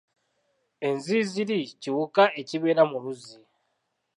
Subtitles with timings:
[0.87, 3.39] Enziiziiri kiwuka ekibeera mu luzzi.